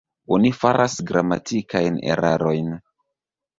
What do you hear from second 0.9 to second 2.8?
gramatikajn erarojn.